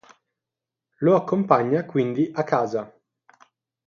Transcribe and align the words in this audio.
Lo 1.01 1.15
accompagna 1.15 1.85
quindi 1.85 2.31
a 2.33 2.43
casa. 2.43 2.91